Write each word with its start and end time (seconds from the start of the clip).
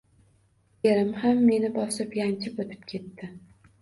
Erim 0.91 1.11
ham 1.23 1.43
meni 1.49 1.71
bosib, 1.77 2.17
yanchib 2.21 2.59
o`tib 2.65 2.77
ketdi 2.95 3.31